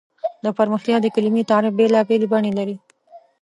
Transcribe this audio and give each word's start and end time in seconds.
د 0.43 0.45
پرمختیا 0.57 0.97
د 1.01 1.07
کلیمې 1.15 1.43
تعریف 1.51 1.73
بېلابېل 1.79 2.23
بڼې 2.31 2.51
لري. 2.59 2.75